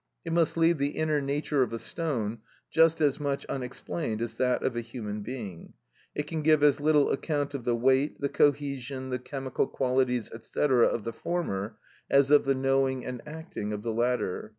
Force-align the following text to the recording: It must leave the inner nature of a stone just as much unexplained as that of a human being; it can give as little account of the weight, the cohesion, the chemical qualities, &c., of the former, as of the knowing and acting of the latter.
It 0.25 0.33
must 0.33 0.57
leave 0.57 0.79
the 0.79 0.97
inner 0.97 1.21
nature 1.21 1.61
of 1.61 1.73
a 1.73 1.77
stone 1.77 2.39
just 2.71 3.01
as 3.01 3.19
much 3.19 3.45
unexplained 3.45 4.19
as 4.19 4.35
that 4.37 4.63
of 4.63 4.75
a 4.75 4.81
human 4.81 5.21
being; 5.21 5.73
it 6.15 6.23
can 6.25 6.41
give 6.41 6.63
as 6.63 6.79
little 6.79 7.11
account 7.11 7.53
of 7.53 7.65
the 7.65 7.75
weight, 7.75 8.19
the 8.19 8.27
cohesion, 8.27 9.11
the 9.11 9.19
chemical 9.19 9.67
qualities, 9.67 10.27
&c., 10.41 10.59
of 10.59 11.03
the 11.03 11.13
former, 11.13 11.77
as 12.09 12.31
of 12.31 12.45
the 12.45 12.55
knowing 12.55 13.05
and 13.05 13.21
acting 13.27 13.73
of 13.73 13.83
the 13.83 13.93
latter. 13.93 14.49